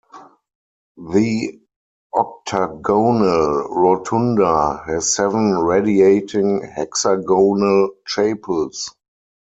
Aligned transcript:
The 1.13 1.61
octagonal 2.11 3.67
rotunda 3.69 4.81
has 4.87 5.13
seven 5.13 5.51
radiating 5.59 6.63
hexagonal 6.75 7.91
chapels. 8.07 8.95